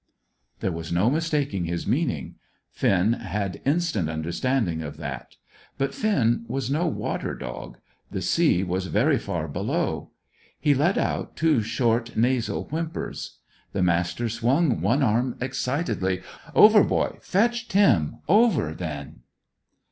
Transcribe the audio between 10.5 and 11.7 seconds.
He let out two